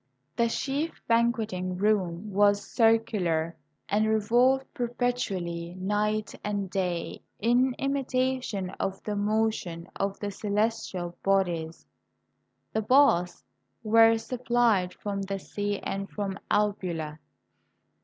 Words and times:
The 0.35 0.47
chief 0.49 0.99
banqueting 1.07 1.77
room 1.77 2.33
was 2.33 2.65
circular, 2.65 3.55
and 3.87 4.07
re 4.07 4.15
volved 4.17 4.65
perpetually, 4.73 5.75
night 5.77 6.33
and 6.43 6.71
day, 6.71 7.21
in 7.39 7.75
imitation 7.77 8.71
of 8.79 9.03
the 9.03 9.15
mo 9.15 9.51
tion 9.51 9.87
of 9.95 10.19
the 10.19 10.31
celestial 10.31 11.15
bodies. 11.21 11.85
The 12.73 12.81
baths 12.81 13.43
were 13.83 14.17
supplied 14.17 14.95
from 14.95 15.21
the 15.21 15.37
sea 15.37 15.77
and 15.77 16.09
from 16.09 16.39
Albula. 16.49 17.19